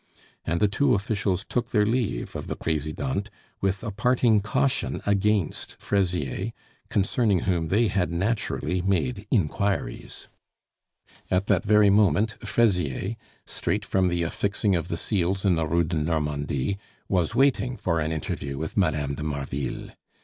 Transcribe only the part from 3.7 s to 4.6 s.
a parting